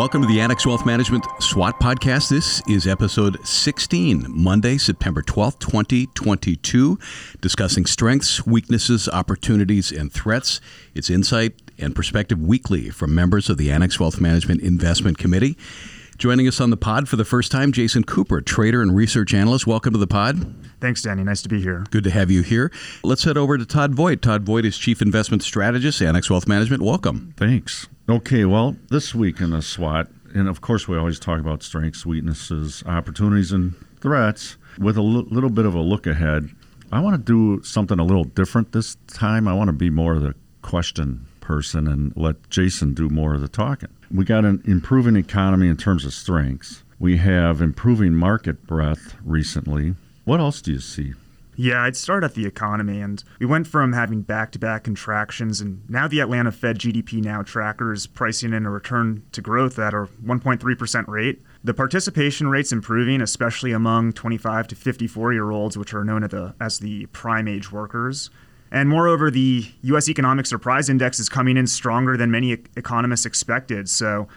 Welcome 0.00 0.22
to 0.22 0.28
the 0.28 0.40
Annex 0.40 0.66
Wealth 0.66 0.86
Management 0.86 1.26
SWOT 1.40 1.78
podcast. 1.78 2.30
This 2.30 2.62
is 2.66 2.86
episode 2.86 3.46
16, 3.46 4.24
Monday, 4.30 4.78
September 4.78 5.20
12th, 5.20 5.58
2022, 5.58 6.98
discussing 7.42 7.84
strengths, 7.84 8.46
weaknesses, 8.46 9.10
opportunities, 9.10 9.92
and 9.92 10.10
threats. 10.10 10.62
It's 10.94 11.10
insight 11.10 11.52
and 11.78 11.94
perspective 11.94 12.40
weekly 12.40 12.88
from 12.88 13.14
members 13.14 13.50
of 13.50 13.58
the 13.58 13.70
Annex 13.70 14.00
Wealth 14.00 14.22
Management 14.22 14.62
Investment 14.62 15.18
Committee. 15.18 15.58
Joining 16.20 16.46
us 16.46 16.60
on 16.60 16.68
the 16.68 16.76
pod 16.76 17.08
for 17.08 17.16
the 17.16 17.24
first 17.24 17.50
time, 17.50 17.72
Jason 17.72 18.04
Cooper, 18.04 18.42
trader 18.42 18.82
and 18.82 18.94
research 18.94 19.32
analyst. 19.32 19.66
Welcome 19.66 19.94
to 19.94 19.98
the 19.98 20.06
pod. 20.06 20.54
Thanks, 20.78 21.00
Danny. 21.00 21.24
Nice 21.24 21.40
to 21.40 21.48
be 21.48 21.62
here. 21.62 21.86
Good 21.90 22.04
to 22.04 22.10
have 22.10 22.30
you 22.30 22.42
here. 22.42 22.70
Let's 23.02 23.24
head 23.24 23.38
over 23.38 23.56
to 23.56 23.64
Todd 23.64 23.94
Voigt. 23.94 24.20
Todd 24.20 24.42
Voigt 24.42 24.66
is 24.66 24.76
Chief 24.76 25.00
Investment 25.00 25.42
Strategist, 25.42 26.02
Annex 26.02 26.28
Wealth 26.28 26.46
Management. 26.46 26.82
Welcome. 26.82 27.32
Thanks. 27.38 27.88
Okay, 28.06 28.44
well, 28.44 28.76
this 28.90 29.14
week 29.14 29.40
in 29.40 29.48
the 29.48 29.62
SWOT, 29.62 30.08
and 30.34 30.46
of 30.46 30.60
course, 30.60 30.86
we 30.86 30.98
always 30.98 31.18
talk 31.18 31.40
about 31.40 31.62
strengths, 31.62 32.04
weaknesses, 32.04 32.82
opportunities, 32.84 33.50
and 33.50 33.74
threats. 34.02 34.58
With 34.78 34.98
a 34.98 35.00
l- 35.00 35.24
little 35.30 35.48
bit 35.48 35.64
of 35.64 35.74
a 35.74 35.80
look 35.80 36.06
ahead, 36.06 36.50
I 36.92 37.00
want 37.00 37.16
to 37.16 37.22
do 37.22 37.64
something 37.64 37.98
a 37.98 38.04
little 38.04 38.24
different 38.24 38.72
this 38.72 38.98
time. 39.06 39.48
I 39.48 39.54
want 39.54 39.68
to 39.68 39.72
be 39.72 39.88
more 39.88 40.16
of 40.16 40.20
the 40.20 40.34
question 40.60 41.26
person 41.50 41.88
and 41.88 42.12
let 42.14 42.48
Jason 42.48 42.94
do 42.94 43.08
more 43.08 43.34
of 43.34 43.40
the 43.40 43.48
talking. 43.48 43.88
We 44.08 44.24
got 44.24 44.44
an 44.44 44.62
improving 44.66 45.16
economy 45.16 45.66
in 45.66 45.76
terms 45.76 46.04
of 46.04 46.14
strengths. 46.14 46.84
We 47.00 47.16
have 47.16 47.60
improving 47.60 48.14
market 48.14 48.68
breadth 48.68 49.16
recently. 49.24 49.96
What 50.24 50.38
else 50.38 50.62
do 50.62 50.70
you 50.70 50.78
see? 50.78 51.14
Yeah, 51.56 51.82
I'd 51.82 51.96
start 51.96 52.22
at 52.22 52.34
the 52.34 52.46
economy. 52.46 53.00
And 53.00 53.24
we 53.40 53.46
went 53.46 53.66
from 53.66 53.94
having 53.94 54.22
back 54.22 54.52
to 54.52 54.60
back 54.60 54.84
contractions, 54.84 55.60
and 55.60 55.82
now 55.90 56.06
the 56.06 56.20
Atlanta 56.20 56.52
Fed 56.52 56.78
GDP 56.78 57.20
Now 57.20 57.42
tracker 57.42 57.92
is 57.92 58.06
pricing 58.06 58.52
in 58.52 58.64
a 58.64 58.70
return 58.70 59.24
to 59.32 59.42
growth 59.42 59.76
at 59.80 59.92
a 59.92 60.06
1.3% 60.24 61.08
rate. 61.08 61.42
The 61.64 61.74
participation 61.74 62.46
rate's 62.46 62.70
improving, 62.70 63.20
especially 63.20 63.72
among 63.72 64.12
25 64.12 64.68
to 64.68 64.76
54 64.76 65.32
year 65.32 65.50
olds, 65.50 65.76
which 65.76 65.94
are 65.94 66.04
known 66.04 66.22
as 66.60 66.78
the 66.78 67.06
prime 67.06 67.48
age 67.48 67.72
workers. 67.72 68.30
And 68.72 68.88
moreover, 68.88 69.30
the 69.30 69.66
U.S. 69.82 70.08
Economic 70.08 70.46
Surprise 70.46 70.88
Index 70.88 71.18
is 71.18 71.28
coming 71.28 71.56
in 71.56 71.66
stronger 71.66 72.16
than 72.16 72.30
many 72.30 72.52
economists 72.52 73.26
expected. 73.26 73.88
So 73.88 74.28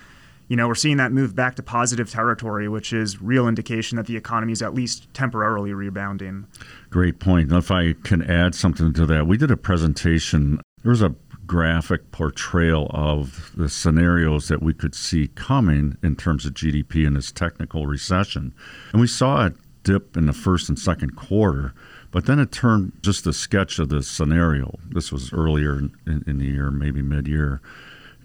you 0.48 0.58
know, 0.58 0.68
we're 0.68 0.76
seeing 0.76 0.98
that 0.98 1.12
move 1.12 1.36
back 1.36 1.56
to 1.56 1.64
positive 1.64 2.10
territory, 2.10 2.68
which 2.68 2.94
is 2.94 3.22
real 3.22 3.48
indication 3.48 3.96
that 3.96 4.08
the 4.08 4.18
economy 4.18 4.54
is 4.54 4.62
at 4.62 4.74
least 4.74 5.12
temporarily 5.14 5.74
rebounding. 5.74 6.46
Great 6.90 7.20
point. 7.20 7.52
If 7.52 7.72
I 7.72 7.94
can 8.04 8.22
add 8.22 8.54
something 8.54 8.94
to 8.94 9.06
that, 9.06 9.26
we 9.26 9.38
did 9.38 9.52
a 9.52 9.58
presentation. 9.58 10.62
There 10.84 10.92
was 10.92 11.02
a 11.02 11.16
graphic 11.46 12.12
portrayal 12.12 12.88
of 12.94 13.52
the 13.56 13.70
scenarios 13.70 14.48
that 14.48 14.62
we 14.62 14.74
could 14.74 14.96
see 14.96 15.28
coming 15.30 15.98
in 16.04 16.16
terms 16.16 16.46
of 16.46 16.54
GDP 16.54 17.06
in 17.06 17.14
this 17.14 17.32
technical 17.32 17.88
recession. 17.88 18.54
And 18.92 19.02
we 19.02 19.08
saw 19.08 19.48
it 19.48 19.56
dip 19.84 20.16
in 20.16 20.26
the 20.26 20.34
first 20.34 20.70
and 20.70 20.78
second 20.80 21.16
quarter, 21.16 21.74
but 22.14 22.26
then 22.26 22.40
it 22.40 22.54
turned 22.54 22.94
just 23.02 23.28
a 23.28 23.34
sketch 23.34 23.80
of 23.80 23.90
the 23.90 24.02
scenario. 24.02 24.80
This 24.90 25.12
was 25.12 25.34
earlier 25.34 25.78
in, 25.78 26.24
in 26.26 26.38
the 26.38 26.46
year, 26.46 26.72
maybe 26.72 27.02
mid 27.02 27.28
year 27.28 27.60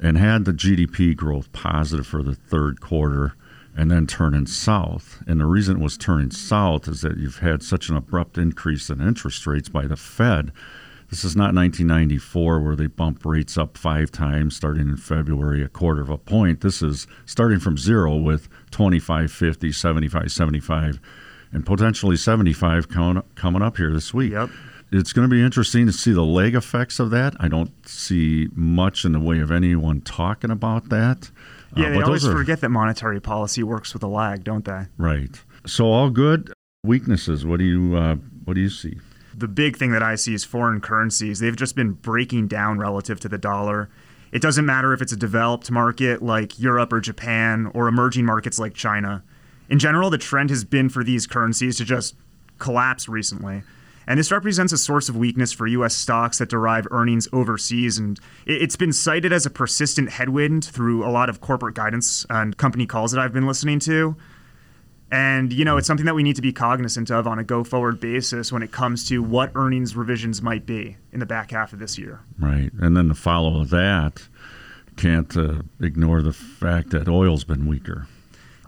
and 0.00 0.17
had 0.17 0.45
the 0.45 0.53
GDP 0.53 1.17
growth 1.17 1.53
positive 1.53 2.06
for 2.06 2.22
the 2.22 2.34
third 2.34 2.80
quarter 2.80 3.34
and 3.77 3.91
then 3.91 4.06
turning 4.06 4.47
south. 4.47 5.22
And 5.27 5.41
the 5.41 5.47
reason 5.47 5.77
it 5.77 5.83
was 5.83 5.97
turning 5.97 6.30
south 6.30 6.89
is 6.89 7.00
that 7.03 7.17
you've 7.17 7.39
had 7.39 7.62
such 7.62 7.89
an 7.89 7.97
abrupt 7.97 8.39
increase 8.39 8.91
in 8.91 9.00
interest 9.00 9.47
rates 9.47 9.69
by 9.69 9.86
the 9.86 9.97
Fed. 9.97 10.52
This 11.11 11.25
is 11.25 11.36
not 11.36 11.55
1994 11.55 12.61
where 12.61 12.77
they 12.77 12.86
bump 12.86 13.25
rates 13.25 13.56
up 13.56 13.78
five 13.78 14.11
times 14.11 14.56
starting 14.56 14.89
in 14.89 14.97
February, 14.97 15.62
a 15.62 15.69
quarter 15.69 16.02
of 16.02 16.11
a 16.11 16.19
point. 16.19 16.61
This 16.61 16.83
is 16.83 17.06
starting 17.24 17.61
from 17.61 17.79
zero 17.79 18.17
with 18.17 18.48
25, 18.70 19.33
50, 19.33 19.73
75, 19.73 20.30
75, 20.30 21.01
and 21.53 21.64
potentially 21.64 22.17
75 22.17 22.89
coming 22.89 23.63
up 23.63 23.77
here 23.77 23.92
this 23.92 24.13
week. 24.13 24.33
Yep 24.33 24.51
it's 24.91 25.13
going 25.13 25.29
to 25.29 25.35
be 25.35 25.42
interesting 25.42 25.86
to 25.86 25.92
see 25.92 26.13
the 26.13 26.23
lag 26.23 26.55
effects 26.55 26.98
of 26.98 27.11
that. 27.11 27.35
I 27.39 27.48
don't 27.48 27.70
see 27.86 28.48
much 28.55 29.05
in 29.05 29.13
the 29.13 29.20
way 29.20 29.41
of 29.41 29.51
anyone 29.51 30.01
talking 30.01 30.51
about 30.51 30.89
that. 30.89 31.31
Yeah, 31.77 31.89
uh, 31.89 31.91
they 31.91 32.03
always 32.03 32.27
are, 32.27 32.33
forget 32.33 32.61
that 32.63 32.70
monetary 32.70 33.20
policy 33.20 33.63
works 33.63 33.92
with 33.92 34.03
a 34.03 34.08
lag, 34.08 34.45
don't 34.45 34.64
they? 34.64 34.87
Right. 34.97 35.41
So 35.67 35.87
all 35.87 36.11
good. 36.11 36.53
Weaknesses. 36.85 37.45
What 37.45 37.58
do 37.58 37.64
you 37.64 37.97
uh, 37.97 38.17
What 38.45 38.55
do 38.55 38.61
you 38.61 38.70
see? 38.70 38.98
The 39.37 39.48
big 39.48 39.77
thing 39.77 39.92
that 39.92 40.03
I 40.03 40.14
see 40.14 40.35
is 40.35 40.45
foreign 40.45 40.81
currencies. 40.81 41.39
They've 41.39 41.55
just 41.55 41.77
been 41.77 41.92
breaking 41.92 42.48
down 42.48 42.79
relative 42.79 43.20
to 43.20 43.29
the 43.29 43.39
dollar. 43.39 43.91
It 44.33 44.42
doesn't 44.42 44.67
matter 44.67 44.92
if 44.92 45.03
it's 45.03 45.13
a 45.13 45.17
developed 45.17 45.70
market 45.70 46.23
like 46.23 46.58
Europe 46.58 46.92
or 46.92 47.01
Japan 47.01 47.70
or 47.75 47.89
emerging 47.89 48.25
markets 48.25 48.58
like 48.58 48.75
China. 48.75 49.23
In 49.68 49.79
general, 49.79 50.11
the 50.11 50.18
trend 50.18 50.51
has 50.51 50.64
been 50.64 50.89
for 50.89 51.05
these 51.05 51.27
currencies 51.27 51.77
to 51.77 51.84
just 51.84 52.14
collapse 52.58 53.08
recently. 53.08 53.62
And 54.06 54.18
this 54.18 54.33
represents 54.33 54.73
a 54.73 54.79
source 54.79 55.11
of 55.11 55.17
weakness 55.17 55.52
for 55.52 55.67
U.S. 55.67 55.95
stocks 55.95 56.39
that 56.39 56.48
derive 56.48 56.86
earnings 56.90 57.29
overseas. 57.30 57.98
And 57.98 58.18
it's 58.46 58.74
been 58.74 58.92
cited 58.92 59.34
as 59.34 59.45
a 59.45 59.51
persistent 59.51 60.11
headwind 60.11 60.64
through 60.64 61.07
a 61.07 61.11
lot 61.11 61.28
of 61.28 61.42
corporate 61.42 61.74
guidance 61.74 62.24
and 62.30 62.57
company 62.57 62.86
calls 62.86 63.12
that 63.12 63.20
I've 63.20 63.34
been 63.34 63.46
listening 63.46 63.80
to. 63.80 64.17
And, 65.11 65.52
you 65.52 65.64
know, 65.64 65.77
it's 65.77 65.86
something 65.86 66.07
that 66.07 66.14
we 66.14 66.23
need 66.23 66.36
to 66.36 66.42
be 66.42 66.55
cognizant 66.55 67.11
of 67.11 67.27
on 67.27 67.39
a 67.39 67.45
go 67.45 67.64
forward 67.64 68.01
basis 68.01 68.51
when 68.51 68.62
it 68.62 68.73
comes 68.73 69.07
to 69.08 69.23
what 69.23 69.52
earnings 69.55 69.95
revisions 69.95 70.40
might 70.40 70.64
be 70.64 70.96
in 71.12 71.20
the 71.20 71.27
back 71.27 71.51
half 71.51 71.74
of 71.74 71.78
this 71.78 71.98
year. 71.98 72.20
Right. 72.39 72.70
And 72.80 72.96
then 72.96 73.08
to 73.08 73.14
follow 73.14 73.64
that, 73.64 74.23
can't 74.96 75.34
uh, 75.36 75.62
ignore 75.80 76.23
the 76.23 76.33
fact 76.33 76.90
that 76.90 77.08
oil's 77.08 77.45
been 77.45 77.67
weaker. 77.67 78.07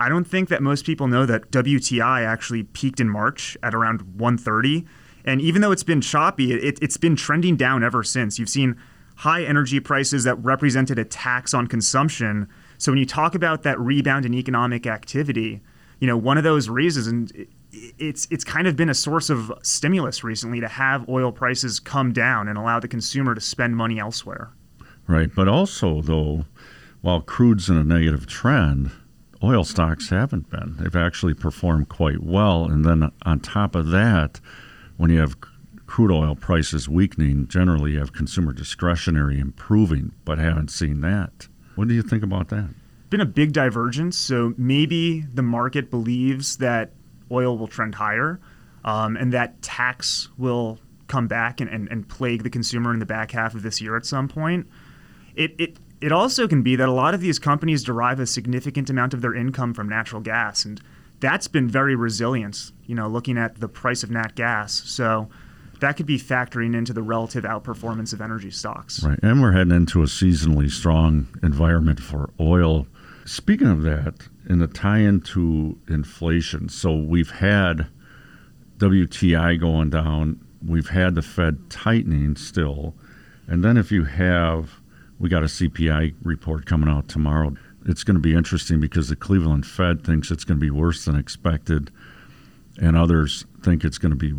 I 0.00 0.08
don't 0.08 0.24
think 0.24 0.48
that 0.48 0.62
most 0.62 0.84
people 0.84 1.06
know 1.06 1.26
that 1.26 1.52
WTI 1.52 2.24
actually 2.24 2.64
peaked 2.64 2.98
in 2.98 3.08
March 3.08 3.56
at 3.62 3.74
around 3.74 4.00
130 4.18 4.86
and 5.24 5.40
even 5.40 5.62
though 5.62 5.72
it's 5.72 5.82
been 5.82 6.00
choppy, 6.00 6.52
it, 6.52 6.78
it's 6.80 6.96
been 6.96 7.16
trending 7.16 7.56
down 7.56 7.84
ever 7.84 8.02
since. 8.02 8.38
You've 8.38 8.48
seen 8.48 8.76
high 9.16 9.44
energy 9.44 9.80
prices 9.80 10.24
that 10.24 10.36
represented 10.36 10.98
a 10.98 11.04
tax 11.04 11.52
on 11.52 11.66
consumption. 11.66 12.48
So 12.78 12.92
when 12.92 12.98
you 12.98 13.06
talk 13.06 13.34
about 13.34 13.62
that 13.64 13.78
rebound 13.78 14.24
in 14.24 14.34
economic 14.34 14.86
activity, 14.86 15.60
you 15.98 16.06
know, 16.06 16.16
one 16.16 16.38
of 16.38 16.44
those 16.44 16.68
reasons, 16.68 17.06
and 17.06 17.46
it's 17.70 18.26
it's 18.30 18.44
kind 18.44 18.66
of 18.66 18.76
been 18.76 18.88
a 18.88 18.94
source 18.94 19.28
of 19.28 19.52
stimulus 19.62 20.24
recently 20.24 20.60
to 20.60 20.68
have 20.68 21.06
oil 21.08 21.30
prices 21.30 21.78
come 21.78 22.12
down 22.12 22.48
and 22.48 22.56
allow 22.56 22.80
the 22.80 22.88
consumer 22.88 23.34
to 23.34 23.40
spend 23.40 23.76
money 23.76 23.98
elsewhere. 23.98 24.50
Right, 25.06 25.28
but 25.34 25.48
also 25.48 26.00
though, 26.00 26.46
while 27.02 27.20
crude's 27.20 27.68
in 27.68 27.76
a 27.76 27.84
negative 27.84 28.26
trend, 28.26 28.90
oil 29.42 29.64
stocks 29.64 30.10
haven't 30.10 30.50
been. 30.50 30.76
They've 30.78 30.96
actually 30.96 31.34
performed 31.34 31.88
quite 31.88 32.22
well, 32.22 32.64
and 32.64 32.84
then 32.84 33.10
on 33.22 33.40
top 33.40 33.74
of 33.74 33.88
that 33.88 34.40
when 34.96 35.10
you 35.10 35.18
have 35.20 35.36
crude 35.86 36.12
oil 36.12 36.36
prices 36.36 36.88
weakening, 36.88 37.48
generally 37.48 37.92
you 37.92 37.98
have 37.98 38.12
consumer 38.12 38.52
discretionary 38.52 39.40
improving, 39.40 40.12
but 40.24 40.38
haven't 40.38 40.70
seen 40.70 41.00
that. 41.00 41.48
What 41.74 41.88
do 41.88 41.94
you 41.94 42.02
think 42.02 42.22
about 42.22 42.48
that? 42.48 42.68
Been 43.08 43.20
a 43.20 43.26
big 43.26 43.52
divergence. 43.52 44.16
So 44.16 44.54
maybe 44.56 45.22
the 45.22 45.42
market 45.42 45.90
believes 45.90 46.58
that 46.58 46.92
oil 47.32 47.58
will 47.58 47.66
trend 47.66 47.96
higher 47.96 48.40
um, 48.84 49.16
and 49.16 49.32
that 49.32 49.62
tax 49.62 50.28
will 50.38 50.78
come 51.08 51.26
back 51.26 51.60
and, 51.60 51.68
and, 51.68 51.88
and 51.88 52.08
plague 52.08 52.44
the 52.44 52.50
consumer 52.50 52.92
in 52.92 53.00
the 53.00 53.06
back 53.06 53.32
half 53.32 53.54
of 53.54 53.62
this 53.62 53.80
year 53.80 53.96
at 53.96 54.06
some 54.06 54.28
point. 54.28 54.68
It, 55.34 55.54
it, 55.58 55.76
it 56.00 56.12
also 56.12 56.48
can 56.48 56.62
be 56.62 56.76
that 56.76 56.88
a 56.88 56.92
lot 56.92 57.14
of 57.14 57.20
these 57.20 57.38
companies 57.38 57.84
derive 57.84 58.20
a 58.20 58.26
significant 58.26 58.88
amount 58.88 59.14
of 59.14 59.20
their 59.20 59.34
income 59.34 59.74
from 59.74 59.88
natural 59.88 60.20
gas. 60.20 60.64
And 60.64 60.80
that's 61.20 61.48
been 61.48 61.68
very 61.68 61.94
resilient, 61.94 62.72
you 62.86 62.94
know, 62.94 63.08
looking 63.08 63.36
at 63.36 63.60
the 63.60 63.68
price 63.68 64.02
of 64.02 64.10
nat 64.10 64.34
gas. 64.34 64.82
So 64.86 65.28
that 65.80 65.96
could 65.96 66.06
be 66.06 66.18
factoring 66.18 66.74
into 66.74 66.92
the 66.92 67.02
relative 67.02 67.44
outperformance 67.44 68.12
of 68.12 68.20
energy 68.20 68.50
stocks. 68.50 69.02
Right. 69.02 69.18
And 69.22 69.42
we're 69.42 69.52
heading 69.52 69.74
into 69.74 70.02
a 70.02 70.06
seasonally 70.06 70.70
strong 70.70 71.28
environment 71.42 72.00
for 72.00 72.30
oil. 72.40 72.86
Speaking 73.26 73.68
of 73.68 73.82
that, 73.82 74.28
in 74.48 74.58
the 74.58 74.66
tie 74.66 75.00
into 75.00 75.78
inflation, 75.88 76.68
so 76.68 76.94
we've 76.94 77.30
had 77.30 77.86
WTI 78.78 79.60
going 79.60 79.90
down, 79.90 80.44
we've 80.66 80.88
had 80.88 81.14
the 81.14 81.22
Fed 81.22 81.70
tightening 81.70 82.36
still. 82.36 82.94
And 83.46 83.62
then 83.62 83.76
if 83.76 83.92
you 83.92 84.04
have, 84.04 84.79
we 85.20 85.28
got 85.28 85.44
a 85.44 85.46
CPI 85.46 86.14
report 86.24 86.66
coming 86.66 86.88
out 86.88 87.06
tomorrow 87.06 87.54
it's 87.86 88.04
going 88.04 88.14
to 88.14 88.20
be 88.20 88.34
interesting 88.34 88.80
because 88.80 89.08
the 89.08 89.16
Cleveland 89.16 89.66
Fed 89.66 90.04
thinks 90.04 90.30
it's 90.30 90.44
going 90.44 90.58
to 90.58 90.64
be 90.64 90.70
worse 90.70 91.04
than 91.04 91.16
expected, 91.16 91.90
and 92.80 92.96
others 92.96 93.46
think 93.62 93.84
it's 93.84 93.98
going 93.98 94.10
to 94.10 94.16
be 94.16 94.34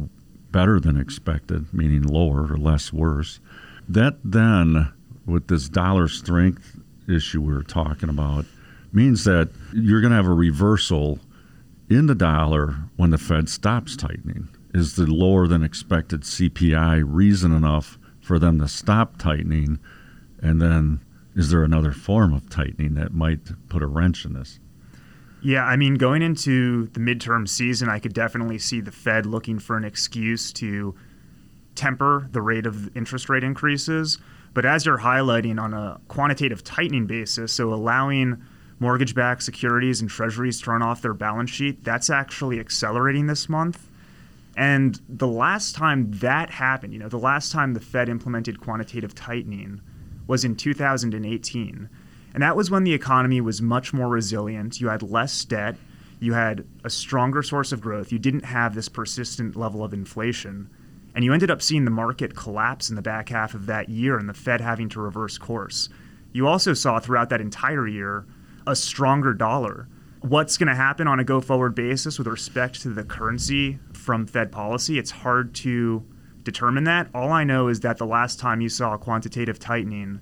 better 0.51 0.79
than 0.79 0.97
expected, 0.97 1.73
meaning 1.73 2.03
lower 2.03 2.51
or 2.51 2.57
less 2.57 2.93
worse. 2.93 3.39
That 3.87 4.17
then, 4.23 4.91
with 5.25 5.47
this 5.47 5.69
dollar 5.69 6.07
strength 6.07 6.79
issue 7.07 7.41
we 7.41 7.53
were 7.53 7.63
talking 7.63 8.09
about, 8.09 8.45
means 8.93 9.23
that 9.23 9.49
you're 9.73 10.01
going 10.01 10.11
to 10.11 10.17
have 10.17 10.27
a 10.27 10.33
reversal 10.33 11.19
in 11.89 12.07
the 12.07 12.15
dollar 12.15 12.75
when 12.97 13.09
the 13.09 13.17
Fed 13.17 13.49
stops 13.49 13.95
tightening. 13.95 14.49
Is 14.73 14.95
the 14.95 15.05
lower 15.05 15.47
than 15.47 15.63
expected 15.63 16.21
CPI 16.21 17.03
reason 17.05 17.53
enough 17.53 17.97
for 18.21 18.39
them 18.39 18.59
to 18.59 18.67
stop 18.69 19.17
tightening 19.17 19.79
and 20.41 20.61
then 20.61 21.01
is 21.35 21.49
there 21.49 21.63
another 21.63 21.91
form 21.91 22.33
of 22.33 22.49
tightening 22.49 22.95
that 22.95 23.13
might 23.13 23.39
put 23.69 23.81
a 23.81 23.87
wrench 23.87 24.25
in 24.25 24.33
this? 24.33 24.59
Yeah, 25.43 25.63
I 25.63 25.75
mean, 25.75 25.95
going 25.95 26.21
into 26.21 26.87
the 26.87 26.99
midterm 26.99 27.47
season, 27.47 27.89
I 27.89 27.99
could 27.99 28.13
definitely 28.13 28.59
see 28.59 28.79
the 28.79 28.91
Fed 28.91 29.25
looking 29.25 29.57
for 29.57 29.75
an 29.75 29.83
excuse 29.83 30.51
to 30.53 30.93
temper 31.73 32.27
the 32.31 32.41
rate 32.41 32.65
of 32.65 32.95
interest 32.95 33.29
rate 33.29 33.43
increases. 33.43 34.19
But 34.53 34.65
as 34.65 34.85
you're 34.85 34.99
highlighting 34.99 35.59
on 35.59 35.73
a 35.73 35.99
quantitative 36.09 36.63
tightening 36.63 37.07
basis, 37.07 37.53
so 37.53 37.73
allowing 37.73 38.43
mortgage 38.79 39.15
backed 39.15 39.43
securities 39.43 40.01
and 40.01 40.09
treasuries 40.09 40.61
to 40.61 40.71
run 40.71 40.81
off 40.81 41.01
their 41.01 41.13
balance 41.13 41.49
sheet, 41.49 41.83
that's 41.83 42.09
actually 42.09 42.59
accelerating 42.59 43.27
this 43.27 43.47
month. 43.47 43.89
And 44.57 44.99
the 45.07 45.27
last 45.27 45.75
time 45.75 46.11
that 46.19 46.49
happened, 46.49 46.93
you 46.93 46.99
know, 46.99 47.07
the 47.07 47.17
last 47.17 47.51
time 47.51 47.73
the 47.73 47.79
Fed 47.79 48.09
implemented 48.09 48.59
quantitative 48.59 49.15
tightening 49.15 49.81
was 50.27 50.43
in 50.43 50.55
2018. 50.55 51.89
And 52.33 52.43
that 52.43 52.55
was 52.55 52.71
when 52.71 52.83
the 52.83 52.93
economy 52.93 53.41
was 53.41 53.61
much 53.61 53.93
more 53.93 54.07
resilient. 54.07 54.79
You 54.79 54.87
had 54.87 55.03
less 55.03 55.43
debt, 55.45 55.75
you 56.19 56.33
had 56.33 56.65
a 56.83 56.89
stronger 56.89 57.43
source 57.43 57.71
of 57.71 57.81
growth, 57.81 58.11
you 58.11 58.19
didn't 58.19 58.45
have 58.45 58.73
this 58.73 58.89
persistent 58.89 59.55
level 59.55 59.83
of 59.83 59.93
inflation. 59.93 60.69
And 61.13 61.25
you 61.25 61.33
ended 61.33 61.51
up 61.51 61.61
seeing 61.61 61.83
the 61.83 61.91
market 61.91 62.35
collapse 62.35 62.89
in 62.89 62.95
the 62.95 63.01
back 63.01 63.29
half 63.29 63.53
of 63.53 63.65
that 63.65 63.89
year 63.89 64.17
and 64.17 64.29
the 64.29 64.33
Fed 64.33 64.61
having 64.61 64.87
to 64.89 65.01
reverse 65.01 65.37
course. 65.37 65.89
You 66.31 66.47
also 66.47 66.73
saw 66.73 66.99
throughout 66.99 67.29
that 67.29 67.41
entire 67.41 67.87
year 67.87 68.25
a 68.65 68.75
stronger 68.75 69.33
dollar. 69.33 69.87
What's 70.21 70.57
going 70.57 70.69
to 70.69 70.75
happen 70.75 71.07
on 71.07 71.19
a 71.19 71.23
go 71.23 71.41
forward 71.41 71.75
basis 71.75 72.17
with 72.17 72.27
respect 72.27 72.81
to 72.83 72.89
the 72.89 73.03
currency 73.03 73.79
from 73.91 74.25
Fed 74.25 74.51
policy? 74.51 74.97
It's 74.97 75.11
hard 75.11 75.53
to 75.55 76.05
determine 76.43 76.85
that. 76.85 77.07
All 77.13 77.31
I 77.31 77.43
know 77.43 77.67
is 77.67 77.81
that 77.81 77.97
the 77.97 78.05
last 78.05 78.39
time 78.39 78.61
you 78.61 78.69
saw 78.69 78.97
quantitative 78.97 79.59
tightening, 79.59 80.19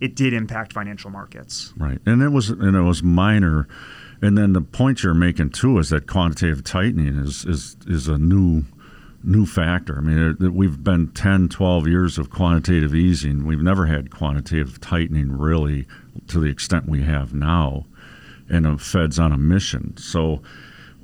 it 0.00 0.14
did 0.14 0.32
impact 0.32 0.72
financial 0.72 1.10
markets. 1.10 1.72
Right. 1.76 1.98
And 2.06 2.22
it 2.22 2.30
was 2.30 2.50
and 2.50 2.76
it 2.76 2.82
was 2.82 3.02
minor. 3.02 3.68
And 4.22 4.36
then 4.36 4.54
the 4.54 4.62
point 4.62 5.02
you're 5.02 5.14
making 5.14 5.50
too 5.50 5.78
is 5.78 5.90
that 5.90 6.06
quantitative 6.06 6.64
tightening 6.64 7.16
is 7.16 7.44
is 7.44 7.76
is 7.86 8.08
a 8.08 8.18
new 8.18 8.64
new 9.26 9.44
factor. 9.44 9.98
I 9.98 10.00
mean, 10.00 10.54
we've 10.54 10.82
been 10.82 11.08
10, 11.08 11.48
12 11.48 11.88
years 11.88 12.16
of 12.16 12.30
quantitative 12.30 12.94
easing. 12.94 13.44
We've 13.44 13.62
never 13.62 13.86
had 13.86 14.10
quantitative 14.10 14.80
tightening 14.80 15.36
really 15.36 15.86
to 16.28 16.38
the 16.38 16.48
extent 16.48 16.88
we 16.88 17.02
have 17.02 17.34
now, 17.34 17.86
and 18.48 18.64
the 18.64 18.78
Fed's 18.78 19.18
on 19.18 19.32
a 19.32 19.38
mission. 19.38 19.96
So, 19.96 20.42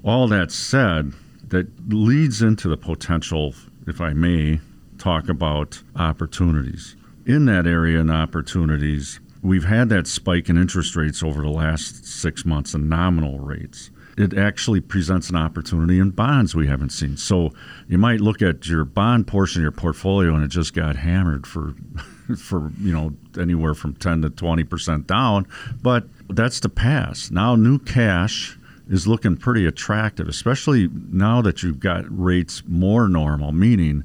all 0.05 0.29
that 0.29 0.53
said, 0.53 1.13
that 1.49 1.69
leads 1.93 2.43
into 2.43 2.69
the 2.69 2.77
potential, 2.77 3.55
if 3.87 4.01
I 4.01 4.13
may, 4.13 4.61
talk 4.99 5.29
about 5.29 5.83
opportunities. 5.97 6.97
In 7.27 7.45
that 7.47 7.67
area 7.67 8.01
and 8.01 8.11
opportunities, 8.11 9.21
we've 9.43 9.65
had 9.65 9.89
that 9.91 10.07
spike 10.07 10.49
in 10.49 10.57
interest 10.57 10.97
rates 10.97 11.23
over 11.23 11.43
the 11.43 11.51
last 11.51 12.05
six 12.05 12.45
months 12.45 12.75
in 12.75 12.89
nominal 12.89 13.39
rates 13.39 13.91
it 14.17 14.37
actually 14.37 14.81
presents 14.81 15.31
an 15.31 15.37
opportunity 15.37 15.99
in 15.99 16.11
bonds 16.11 16.55
we 16.55 16.67
haven't 16.67 16.91
seen. 16.91 17.17
So 17.17 17.53
you 17.89 17.99
might 17.99 18.21
look 18.21 18.43
at 18.43 18.69
your 18.69 18.85
bond 18.85 19.27
portion 19.27 19.61
of 19.61 19.63
your 19.63 19.73
portfolio 19.73 20.35
and 20.35 20.45
it 20.45 20.49
just 20.49 20.75
got 20.75 20.97
hammered 20.97 21.47
for 21.47 21.75
for 22.37 22.71
you 22.81 22.93
know 22.93 23.13
anywhere 23.41 23.75
from 23.75 23.95
10 23.95 24.23
to 24.23 24.31
20 24.31 24.65
percent 24.65 25.07
down, 25.07 25.47
but 25.81 26.05
that's 26.29 26.61
the 26.61 26.69
past. 26.69 27.33
Now 27.33 27.57
new 27.57 27.79
cash 27.79 28.59
is 28.93 29.07
looking 29.07 29.39
pretty 29.39 29.65
attractive, 29.65 30.29
especially 30.29 30.87
now 31.11 31.41
that 31.41 31.63
you've 31.63 31.81
got 31.81 32.05
rates 32.07 32.63
more 32.69 33.09
normal. 33.09 33.51
Meaning, 33.51 34.05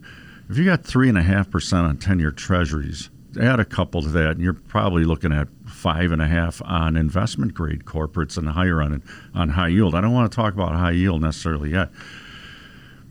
if 0.50 0.58
you 0.58 0.64
got 0.64 0.86
three 0.86 1.10
and 1.10 1.18
a 1.18 1.24
half 1.24 1.52
percent 1.52 1.86
on 1.86 1.98
10 1.98 2.20
year 2.20 2.32
treasuries, 2.32 3.10
add 3.40 3.60
a 3.60 3.66
couple 3.66 4.02
to 4.02 4.08
that, 4.08 4.32
and 4.32 4.42
you're 4.42 4.54
probably 4.54 5.04
looking 5.04 5.34
at 5.34 5.50
five 5.66 6.14
and 6.14 6.22
a 6.22 6.28
half 6.28 6.62
on 6.64 6.96
investment 6.96 7.54
grade 7.54 7.84
corporates 7.84 8.38
and 8.38 8.48
higher 8.48 8.82
on 8.82 9.04
on 9.36 9.50
high 9.50 9.68
yield. 9.68 9.94
I 9.94 10.00
don't 10.00 10.14
want 10.14 10.32
to 10.32 10.36
talk 10.36 10.54
about 10.54 10.72
high 10.72 10.92
yield 10.92 11.22
necessarily 11.22 11.72
yet, 11.72 11.90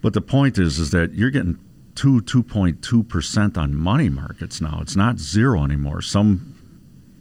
but 0.00 0.14
the 0.14 0.22
point 0.22 0.56
is 0.56 0.79
is 0.79 0.93
that 0.93 1.12
you're 1.12 1.31
getting 1.31 1.58
two 1.94 2.22
two 2.22 2.43
point 2.43 2.81
two 2.82 3.02
percent 3.02 3.58
on 3.58 3.76
money 3.76 4.08
markets 4.08 4.62
now. 4.62 4.79
It's 4.81 4.96
not 4.96 5.19
zero 5.19 5.62
anymore. 5.62 6.00
Some 6.00 6.55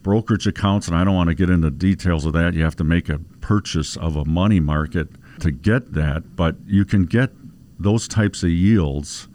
brokerage 0.02 0.48
accounts, 0.48 0.88
and 0.88 0.96
I 0.96 1.04
don't 1.04 1.16
want 1.16 1.28
to 1.28 1.36
get 1.36 1.50
into 1.50 1.72
details 1.72 2.26
of 2.26 2.32
that. 2.34 2.54
You 2.54 2.64
have 2.64 2.78
to 2.78 2.86
make 2.86 3.10
a 3.10 3.20
purchase 3.46 3.96
of 3.96 4.16
a 4.16 4.26
money 4.26 4.60
market 4.60 5.08
to 5.40 5.52
get 5.52 5.94
that, 5.94 6.36
but 6.36 6.56
you 6.66 6.84
can 6.84 7.06
get 7.06 7.30
those 7.78 8.08
types 8.08 8.42
of 8.42 8.50
yields 8.50 9.28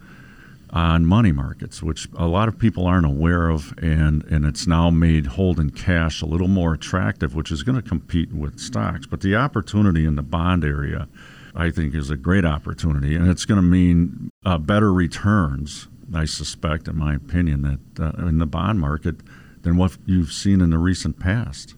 on 0.71 1.07
money 1.07 1.31
markets, 1.31 1.81
which 1.81 2.09
a 2.17 2.27
lot 2.27 2.49
of 2.49 2.59
people 2.59 2.87
aren't 2.87 3.07
aware 3.07 3.49
of, 3.49 3.73
and, 3.79 4.25
and 4.25 4.45
it's 4.45 4.67
now 4.67 4.91
made 4.91 5.27
holding 5.27 5.71
cash 5.71 6.23
a 6.23 6.27
little 6.27 6.49
more 6.49 6.75
attractive, 6.75 7.37
which 7.37 7.53
is 7.53 7.63
going 7.63 7.81
to 7.81 7.89
compete 7.89 8.33
with 8.33 8.59
stocks. 8.59 9.07
But 9.07 9.21
the 9.21 9.37
opportunity 9.37 10.05
in 10.05 10.17
the 10.17 10.23
bond 10.23 10.65
area, 10.65 11.07
I 11.55 11.71
think, 11.71 11.95
is 11.95 12.11
a 12.11 12.17
great 12.17 12.45
opportunity, 12.45 13.15
and 13.15 13.29
it's 13.29 13.45
going 13.45 13.61
to 13.61 13.67
mean 13.67 14.31
uh, 14.45 14.59
better 14.59 14.93
returns, 14.93 15.87
I 16.13 16.25
suspect, 16.25 16.89
in 16.89 16.97
my 16.97 17.15
opinion, 17.15 17.63
that 17.63 18.17
uh, 18.19 18.27
in 18.27 18.39
the 18.39 18.47
bond 18.47 18.81
market 18.81 19.17
than 19.63 19.77
what 19.77 19.97
you've 20.05 20.33
seen 20.33 20.61
in 20.61 20.71
the 20.71 20.79
recent 20.79 21.21
past. 21.21 21.77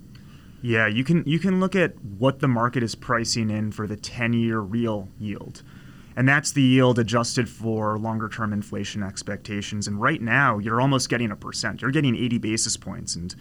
Yeah, 0.62 0.86
you 0.86 1.04
can 1.04 1.24
you 1.26 1.38
can 1.38 1.60
look 1.60 1.74
at 1.74 1.98
what 2.02 2.38
the 2.38 2.48
market 2.48 2.82
is 2.82 2.94
pricing 2.94 3.50
in 3.50 3.72
for 3.72 3.86
the 3.86 3.96
10-year 3.96 4.60
real 4.60 5.08
yield 5.18 5.62
and 6.16 6.28
that's 6.28 6.52
the 6.52 6.62
yield 6.62 6.98
adjusted 6.98 7.48
for 7.48 7.98
longer 7.98 8.28
term 8.28 8.52
inflation 8.52 9.02
expectations. 9.02 9.86
And 9.86 10.00
right 10.00 10.20
now, 10.20 10.58
you're 10.58 10.80
almost 10.80 11.08
getting 11.08 11.30
a 11.30 11.36
percent. 11.36 11.80
You're 11.80 11.90
getting 11.90 12.16
80 12.16 12.38
basis 12.38 12.76
points. 12.76 13.14
And 13.14 13.34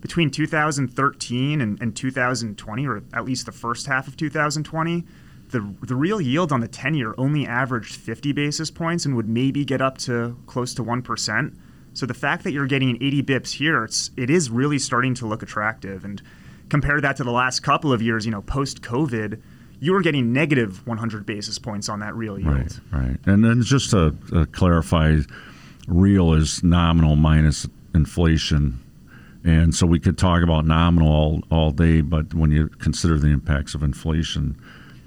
between 0.00 0.30
2013 0.30 1.60
and, 1.60 1.80
and 1.80 1.94
2020, 1.94 2.86
or 2.86 3.02
at 3.12 3.24
least 3.24 3.46
the 3.46 3.52
first 3.52 3.86
half 3.86 4.08
of 4.08 4.16
2020, 4.16 5.04
the, 5.50 5.74
the 5.82 5.94
real 5.94 6.20
yield 6.20 6.50
on 6.50 6.60
the 6.60 6.68
10 6.68 6.94
year 6.94 7.14
only 7.16 7.46
averaged 7.46 7.94
50 7.94 8.32
basis 8.32 8.70
points 8.70 9.04
and 9.04 9.14
would 9.14 9.28
maybe 9.28 9.64
get 9.64 9.80
up 9.80 9.96
to 9.98 10.36
close 10.46 10.74
to 10.74 10.82
1%. 10.82 11.56
So 11.94 12.04
the 12.04 12.14
fact 12.14 12.44
that 12.44 12.52
you're 12.52 12.66
getting 12.66 12.96
80 12.96 13.22
bips 13.22 13.52
here, 13.52 13.84
it's, 13.84 14.10
it 14.16 14.28
is 14.28 14.50
really 14.50 14.78
starting 14.78 15.14
to 15.14 15.26
look 15.26 15.42
attractive. 15.42 16.04
And 16.04 16.20
compare 16.68 17.00
that 17.00 17.16
to 17.16 17.24
the 17.24 17.32
last 17.32 17.60
couple 17.60 17.92
of 17.92 18.02
years, 18.02 18.24
you 18.24 18.32
know, 18.32 18.42
post 18.42 18.82
COVID 18.82 19.40
you 19.80 19.92
were 19.92 20.00
getting 20.00 20.32
negative 20.32 20.86
100 20.86 21.26
basis 21.26 21.58
points 21.58 21.88
on 21.88 22.00
that 22.00 22.14
real 22.14 22.38
yield. 22.38 22.54
Right, 22.54 22.80
right. 22.90 23.16
And 23.26 23.44
then 23.44 23.62
just 23.62 23.90
to, 23.90 24.16
to 24.30 24.46
clarify, 24.46 25.18
real 25.86 26.32
is 26.32 26.62
nominal 26.62 27.16
minus 27.16 27.66
inflation. 27.94 28.80
And 29.44 29.74
so 29.74 29.86
we 29.86 30.00
could 30.00 30.18
talk 30.18 30.42
about 30.42 30.64
nominal 30.64 31.12
all, 31.12 31.42
all 31.50 31.70
day, 31.70 32.00
but 32.00 32.34
when 32.34 32.50
you 32.50 32.68
consider 32.68 33.18
the 33.18 33.28
impacts 33.28 33.74
of 33.74 33.82
inflation, 33.82 34.60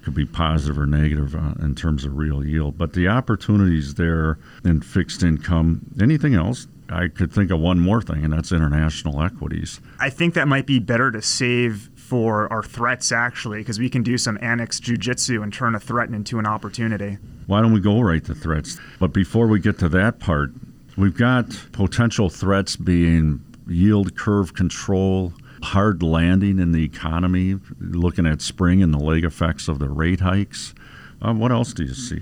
could 0.04 0.14
be 0.14 0.26
positive 0.26 0.80
or 0.80 0.86
negative 0.86 1.36
uh, 1.36 1.56
in 1.62 1.76
terms 1.76 2.06
of 2.06 2.16
real 2.16 2.46
yield. 2.46 2.78
But 2.78 2.94
the 2.94 3.08
opportunities 3.10 3.96
there 3.96 4.38
in 4.64 4.82
fixed 4.82 5.24
income, 5.24 5.82
anything 6.02 6.36
else? 6.36 6.68
I 6.90 7.08
could 7.08 7.32
think 7.32 7.52
of 7.52 7.60
one 7.60 7.80
more 7.80 8.02
thing, 8.02 8.24
and 8.24 8.34
that's 8.34 8.52
international 8.52 9.22
equities. 9.22 9.80
I 10.00 10.10
think 10.10 10.34
that 10.34 10.48
might 10.48 10.66
be 10.66 10.80
better 10.80 11.12
to 11.12 11.22
save 11.22 11.90
for 11.96 12.52
our 12.52 12.64
threats 12.64 13.12
actually, 13.12 13.60
because 13.60 13.78
we 13.78 13.90
can 13.90 14.02
do 14.02 14.18
some 14.18 14.40
annex 14.42 14.80
jujitsu 14.80 15.44
and 15.44 15.54
turn 15.54 15.76
a 15.76 15.80
threat 15.80 16.10
into 16.10 16.40
an 16.40 16.48
opportunity. 16.48 17.20
Why 17.46 17.62
don't 17.62 17.72
we 17.72 17.80
go 17.80 18.02
right 18.02 18.24
to 18.26 18.34
threats? 18.34 18.80
But 19.00 19.14
before 19.14 19.46
we 19.46 19.60
get 19.60 19.78
to 19.80 19.90
that 19.90 20.20
part, 20.20 20.52
we've 20.98 21.16
got 21.16 21.46
potential 21.72 22.30
threats 22.30 22.76
being 22.76 23.42
yield 23.68 24.18
curve 24.18 24.56
control, 24.56 25.34
hard 25.62 26.02
landing 26.02 26.58
in 26.58 26.72
the 26.72 26.84
economy, 26.84 27.58
looking 27.80 28.26
at 28.26 28.42
spring 28.42 28.82
and 28.82 28.92
the 28.92 29.00
leg 29.00 29.24
effects 29.24 29.68
of 29.68 29.78
the 29.78 29.90
rate 29.90 30.22
hikes. 30.22 30.74
Uh, 31.22 31.34
what 31.34 31.52
else 31.52 31.74
do 31.74 31.84
you 31.84 31.94
see? 31.94 32.22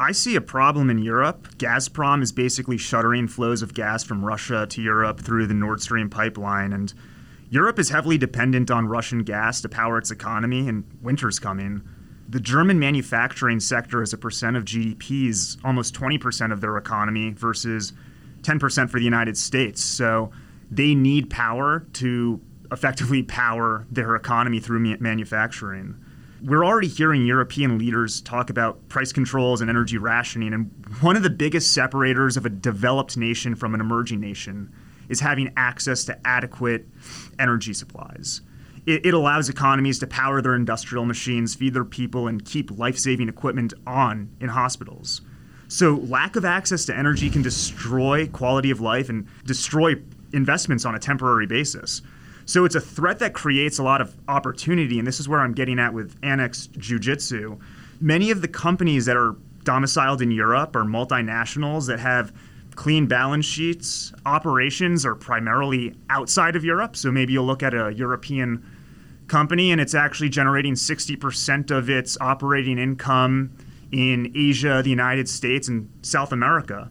I 0.00 0.12
see 0.12 0.36
a 0.36 0.40
problem 0.40 0.90
in 0.90 0.98
Europe. 0.98 1.48
Gazprom 1.58 2.22
is 2.22 2.30
basically 2.30 2.78
shuttering 2.78 3.26
flows 3.26 3.62
of 3.62 3.74
gas 3.74 4.04
from 4.04 4.24
Russia 4.24 4.64
to 4.70 4.80
Europe 4.80 5.20
through 5.20 5.48
the 5.48 5.54
Nord 5.54 5.82
Stream 5.82 6.08
pipeline. 6.08 6.72
And 6.72 6.94
Europe 7.50 7.80
is 7.80 7.88
heavily 7.88 8.16
dependent 8.16 8.70
on 8.70 8.86
Russian 8.86 9.24
gas 9.24 9.60
to 9.62 9.68
power 9.68 9.98
its 9.98 10.12
economy, 10.12 10.68
and 10.68 10.84
winter's 11.02 11.40
coming. 11.40 11.82
The 12.28 12.38
German 12.38 12.78
manufacturing 12.78 13.58
sector 13.58 14.00
as 14.00 14.12
a 14.12 14.18
percent 14.18 14.56
of 14.56 14.64
GDP 14.64 15.28
is 15.28 15.56
almost 15.64 15.94
20% 15.94 16.52
of 16.52 16.60
their 16.60 16.76
economy 16.76 17.30
versus 17.30 17.92
10% 18.42 18.90
for 18.90 18.98
the 18.98 19.04
United 19.04 19.36
States. 19.36 19.82
So 19.82 20.30
they 20.70 20.94
need 20.94 21.28
power 21.28 21.86
to 21.94 22.40
effectively 22.70 23.22
power 23.24 23.86
their 23.90 24.14
economy 24.14 24.60
through 24.60 24.98
manufacturing. 25.00 25.96
We're 26.40 26.64
already 26.64 26.88
hearing 26.88 27.26
European 27.26 27.78
leaders 27.78 28.20
talk 28.20 28.48
about 28.48 28.88
price 28.88 29.12
controls 29.12 29.60
and 29.60 29.68
energy 29.68 29.98
rationing, 29.98 30.52
and 30.54 30.70
one 31.00 31.16
of 31.16 31.22
the 31.22 31.30
biggest 31.30 31.72
separators 31.72 32.36
of 32.36 32.46
a 32.46 32.50
developed 32.50 33.16
nation 33.16 33.54
from 33.56 33.74
an 33.74 33.80
emerging 33.80 34.20
nation 34.20 34.72
is 35.08 35.20
having 35.20 35.52
access 35.56 36.04
to 36.04 36.26
adequate 36.26 36.86
energy 37.38 37.72
supplies. 37.72 38.42
It, 38.86 39.06
it 39.06 39.14
allows 39.14 39.48
economies 39.48 39.98
to 39.98 40.06
power 40.06 40.40
their 40.40 40.54
industrial 40.54 41.04
machines, 41.04 41.54
feed 41.54 41.74
their 41.74 41.84
people, 41.84 42.28
and 42.28 42.44
keep 42.44 42.70
life 42.78 42.98
saving 42.98 43.28
equipment 43.28 43.74
on 43.86 44.30
in 44.40 44.48
hospitals. 44.48 45.22
So, 45.66 45.96
lack 45.96 46.36
of 46.36 46.44
access 46.44 46.84
to 46.86 46.96
energy 46.96 47.28
can 47.28 47.42
destroy 47.42 48.26
quality 48.28 48.70
of 48.70 48.80
life 48.80 49.08
and 49.08 49.26
destroy 49.44 49.96
investments 50.32 50.84
on 50.84 50.94
a 50.94 50.98
temporary 50.98 51.46
basis. 51.46 52.00
So 52.48 52.64
it's 52.64 52.74
a 52.74 52.80
threat 52.80 53.18
that 53.18 53.34
creates 53.34 53.78
a 53.78 53.82
lot 53.82 54.00
of 54.00 54.16
opportunity, 54.26 54.98
and 54.98 55.06
this 55.06 55.20
is 55.20 55.28
where 55.28 55.40
I'm 55.40 55.52
getting 55.52 55.78
at 55.78 55.92
with 55.92 56.16
Annex 56.22 56.68
Jiu 56.78 56.98
Jitsu. 56.98 57.58
Many 58.00 58.30
of 58.30 58.40
the 58.40 58.48
companies 58.48 59.04
that 59.04 59.18
are 59.18 59.36
domiciled 59.64 60.22
in 60.22 60.30
Europe 60.30 60.74
are 60.74 60.84
multinationals 60.84 61.88
that 61.88 62.00
have 62.00 62.32
clean 62.74 63.06
balance 63.06 63.44
sheets. 63.44 64.14
Operations 64.24 65.04
are 65.04 65.14
primarily 65.14 65.94
outside 66.08 66.56
of 66.56 66.64
Europe, 66.64 66.96
so 66.96 67.12
maybe 67.12 67.34
you'll 67.34 67.44
look 67.44 67.62
at 67.62 67.74
a 67.74 67.92
European 67.92 68.64
company 69.26 69.70
and 69.70 69.78
it's 69.78 69.94
actually 69.94 70.30
generating 70.30 70.72
60% 70.72 71.70
of 71.70 71.90
its 71.90 72.16
operating 72.18 72.78
income 72.78 73.50
in 73.92 74.32
Asia, 74.34 74.80
the 74.82 74.88
United 74.88 75.28
States, 75.28 75.68
and 75.68 75.90
South 76.00 76.32
America. 76.32 76.90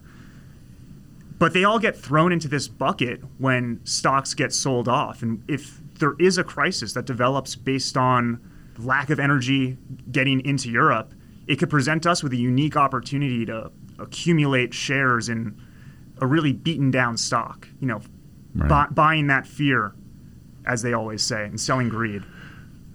But 1.38 1.52
they 1.52 1.64
all 1.64 1.78
get 1.78 1.96
thrown 1.96 2.32
into 2.32 2.48
this 2.48 2.66
bucket 2.66 3.20
when 3.38 3.80
stocks 3.84 4.34
get 4.34 4.52
sold 4.52 4.88
off. 4.88 5.22
And 5.22 5.44
if 5.48 5.80
there 5.98 6.14
is 6.18 6.36
a 6.36 6.44
crisis 6.44 6.92
that 6.94 7.06
develops 7.06 7.54
based 7.54 7.96
on 7.96 8.40
lack 8.78 9.10
of 9.10 9.20
energy 9.20 9.76
getting 10.10 10.44
into 10.44 10.70
Europe, 10.70 11.12
it 11.46 11.56
could 11.56 11.70
present 11.70 12.06
us 12.06 12.22
with 12.22 12.32
a 12.32 12.36
unique 12.36 12.76
opportunity 12.76 13.46
to 13.46 13.70
accumulate 13.98 14.74
shares 14.74 15.28
in 15.28 15.60
a 16.20 16.26
really 16.26 16.52
beaten 16.52 16.90
down 16.90 17.16
stock. 17.16 17.68
You 17.80 17.86
know, 17.86 18.00
right. 18.54 18.88
bu- 18.88 18.94
buying 18.94 19.28
that 19.28 19.46
fear, 19.46 19.94
as 20.66 20.82
they 20.82 20.92
always 20.92 21.22
say, 21.22 21.44
and 21.44 21.60
selling 21.60 21.88
greed. 21.88 22.22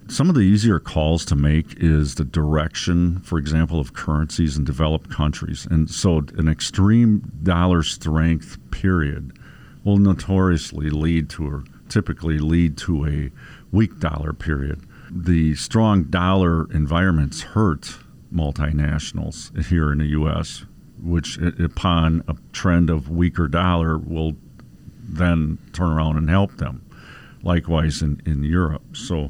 Some 0.08 0.28
of 0.28 0.34
the 0.34 0.42
easier 0.42 0.78
calls 0.78 1.24
to 1.26 1.34
make 1.34 1.76
is 1.78 2.16
the 2.16 2.24
direction, 2.24 3.20
for 3.20 3.38
example, 3.38 3.80
of 3.80 3.94
currencies 3.94 4.56
in 4.56 4.64
developed 4.64 5.10
countries. 5.10 5.66
And 5.70 5.90
so 5.90 6.18
an 6.36 6.46
extreme 6.46 7.32
dollar 7.42 7.82
strength 7.82 8.58
period 8.70 9.38
will 9.82 9.96
notoriously 9.96 10.90
lead 10.90 11.30
to 11.30 11.46
or 11.46 11.64
typically 11.88 12.38
lead 12.38 12.76
to 12.78 13.06
a 13.06 13.30
weak 13.72 13.98
dollar 13.98 14.34
period. 14.34 14.86
The 15.10 15.54
strong 15.54 16.04
dollar 16.04 16.70
environments 16.72 17.40
hurt 17.40 17.96
multinationals 18.32 19.66
here 19.66 19.90
in 19.90 19.98
the 19.98 20.06
U.S., 20.06 20.64
which, 21.02 21.40
uh, 21.40 21.52
upon 21.62 22.24
a 22.28 22.36
trend 22.52 22.90
of 22.90 23.08
weaker 23.08 23.48
dollar, 23.48 23.96
will 23.96 24.36
then 25.02 25.58
turn 25.72 25.90
around 25.90 26.18
and 26.18 26.28
help 26.28 26.56
them. 26.56 26.84
Likewise 27.42 28.02
in, 28.02 28.20
in 28.24 28.42
Europe. 28.42 28.96
So 28.96 29.28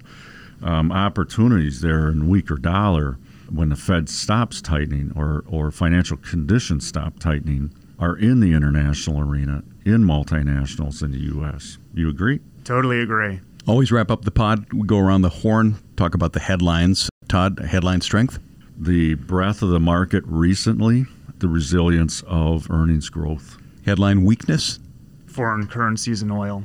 um, 0.65 0.91
opportunities 0.91 1.81
there 1.81 2.09
in 2.09 2.29
weaker 2.29 2.57
dollar 2.57 3.19
when 3.51 3.69
the 3.69 3.77
Fed 3.77 4.09
stops 4.09 4.61
tightening 4.61 5.13
or, 5.15 5.45
or 5.47 5.71
financial 5.71 6.17
conditions 6.17 6.87
stop 6.87 7.19
tightening 7.19 7.73
are 7.99 8.17
in 8.17 8.41
the 8.41 8.53
international 8.53 9.21
arena, 9.21 9.63
in 9.85 10.03
multinationals 10.05 11.03
in 11.03 11.13
the 11.13 11.21
U.S. 11.35 11.79
You 11.93 12.09
agree? 12.09 12.41
Totally 12.65 13.01
agree. 13.01 13.41
Always 13.69 13.93
wrap 13.93 14.11
up 14.11 14.25
the 14.25 14.31
pod. 14.31 14.73
We 14.73 14.87
go 14.87 14.99
around 14.99 15.23
the 15.23 15.29
horn, 15.29 15.77
talk 15.97 16.15
about 16.15 16.33
the 16.33 16.41
headlines. 16.41 17.09
Todd, 17.29 17.61
headline 17.61 18.01
strength? 18.01 18.39
The 18.77 19.15
breadth 19.15 19.63
of 19.63 19.69
the 19.69 19.81
market 19.81 20.25
recently, 20.27 21.07
the 21.39 21.49
resilience 21.49 22.23
of 22.27 22.71
earnings 22.71 23.09
growth. 23.09 23.59
Headline 23.85 24.25
weakness? 24.25 24.81
Foreign 25.27 25.67
currencies 25.67 26.23
and 26.23 26.33
oil. 26.33 26.65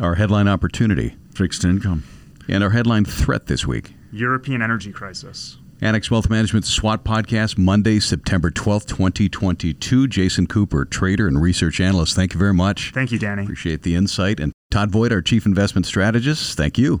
Our 0.00 0.16
headline 0.16 0.48
opportunity? 0.48 1.16
Fixed 1.34 1.64
income. 1.64 2.04
And 2.48 2.64
our 2.64 2.70
headline 2.70 3.04
threat 3.04 3.46
this 3.46 3.66
week 3.66 3.92
European 4.12 4.62
energy 4.62 4.92
crisis. 4.92 5.58
Annex 5.80 6.10
Wealth 6.10 6.28
Management 6.28 6.64
SWOT 6.64 7.04
podcast, 7.04 7.56
Monday, 7.56 8.00
September 8.00 8.50
12th, 8.50 8.86
2022. 8.86 10.08
Jason 10.08 10.48
Cooper, 10.48 10.84
trader 10.84 11.28
and 11.28 11.40
research 11.40 11.78
analyst. 11.78 12.16
Thank 12.16 12.34
you 12.34 12.40
very 12.40 12.54
much. 12.54 12.90
Thank 12.92 13.12
you, 13.12 13.18
Danny. 13.18 13.44
Appreciate 13.44 13.82
the 13.82 13.94
insight. 13.94 14.40
And 14.40 14.52
Todd 14.72 14.90
Voigt, 14.90 15.12
our 15.12 15.22
chief 15.22 15.46
investment 15.46 15.86
strategist. 15.86 16.56
Thank 16.56 16.78
you. 16.78 17.00